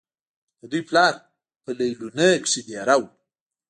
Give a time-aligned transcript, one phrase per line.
[0.59, 1.13] د دوي پلار
[1.63, 3.07] پۀ ليلونۍ کښې دېره وو